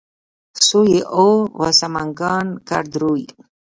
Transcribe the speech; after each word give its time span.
سوی 0.67 0.95
اوه 1.17 1.39
و 1.59 1.61
سمکنان 1.79 2.47
کرد 2.67 2.91
روی 3.01 3.23